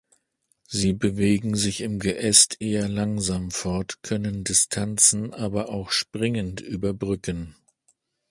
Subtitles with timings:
[0.67, 7.55] Sie bewegen sich im Geäst eher langsam fort, können Distanzen aber auch springend überbrücken.